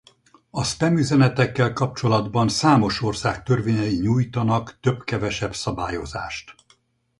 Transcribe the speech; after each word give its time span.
A 0.49 0.63
spam 0.63 0.97
üzenetekkel 0.97 1.73
kapcsolatban 1.73 2.47
számos 2.49 3.01
ország 3.01 3.43
törvényei 3.43 3.95
nyújtanak 3.95 4.79
több-kevesebb 4.79 5.55
szabályozást. 5.55 6.55